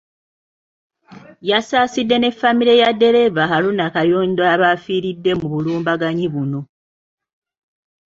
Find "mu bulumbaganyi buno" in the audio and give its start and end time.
5.39-6.59